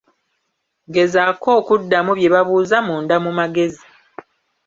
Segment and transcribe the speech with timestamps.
[0.93, 3.85] Gezaako okuddamu bye babuuza munda mu magezi.